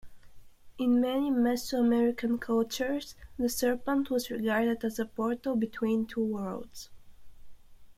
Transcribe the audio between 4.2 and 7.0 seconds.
regarded as a portal between two worlds.